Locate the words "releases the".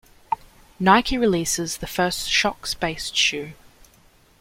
1.15-1.85